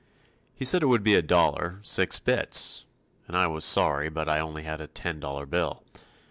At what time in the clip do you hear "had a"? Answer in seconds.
4.63-4.87